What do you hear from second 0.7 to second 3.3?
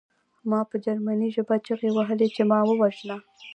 جرمني ژبه چیغې وهلې چې ما ووژنه